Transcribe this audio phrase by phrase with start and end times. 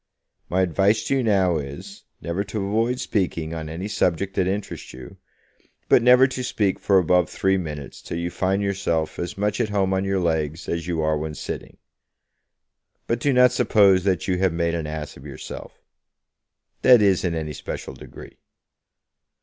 [0.49, 4.93] My advice to you now is, never to avoid speaking on any subject that interests
[4.93, 5.17] you,
[5.89, 9.69] but never to speak for above three minutes till you find yourself as much at
[9.69, 11.77] home on your legs as you are when sitting.
[13.05, 15.79] But do not suppose that you have made an ass of yourself,
[16.81, 18.37] that is, in any special degree.